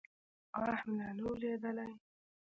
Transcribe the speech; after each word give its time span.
غاښ 0.61 0.79
مې 0.87 0.93
لا 0.99 1.07
نه 1.17 1.23
و 1.25 1.31
لوېدلى. 1.41 1.87